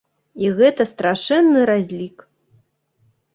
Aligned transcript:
І 0.45 0.47
гэта 0.61 0.87
страшэнны 0.91 1.67
разлік. 1.71 2.25